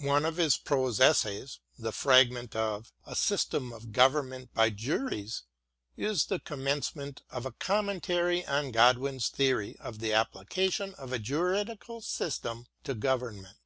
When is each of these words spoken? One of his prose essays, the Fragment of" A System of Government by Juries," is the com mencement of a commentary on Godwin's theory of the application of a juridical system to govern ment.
One 0.00 0.24
of 0.24 0.38
his 0.38 0.56
prose 0.56 1.00
essays, 1.00 1.60
the 1.78 1.92
Fragment 1.92 2.56
of" 2.56 2.94
A 3.06 3.14
System 3.14 3.74
of 3.74 3.92
Government 3.92 4.54
by 4.54 4.70
Juries," 4.70 5.42
is 5.98 6.24
the 6.24 6.38
com 6.40 6.60
mencement 6.60 7.18
of 7.28 7.44
a 7.44 7.52
commentary 7.52 8.46
on 8.46 8.72
Godwin's 8.72 9.28
theory 9.28 9.76
of 9.78 9.98
the 9.98 10.14
application 10.14 10.94
of 10.94 11.12
a 11.12 11.18
juridical 11.18 12.00
system 12.00 12.64
to 12.84 12.94
govern 12.94 13.42
ment. 13.42 13.58